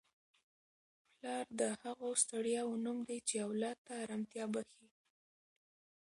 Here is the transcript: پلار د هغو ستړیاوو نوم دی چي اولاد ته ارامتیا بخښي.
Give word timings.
پلار 1.17 1.45
د 1.61 1.61
هغو 1.81 2.09
ستړیاوو 2.23 2.81
نوم 2.85 2.97
دی 3.07 3.17
چي 3.27 3.35
اولاد 3.47 3.77
ته 3.85 3.93
ارامتیا 4.03 4.45
بخښي. 4.53 4.87